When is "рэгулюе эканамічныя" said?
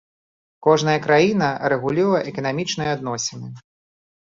1.75-2.91